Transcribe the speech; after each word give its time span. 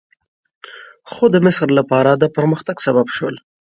خو 1.11 1.23
د 1.33 1.35
مصر 1.45 1.67
لپاره 1.79 2.11
د 2.15 2.23
پرمختګ 2.35 2.77
سبب 2.87 3.07
شول. 3.15 3.35